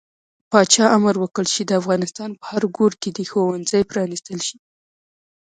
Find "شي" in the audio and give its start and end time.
4.47-4.57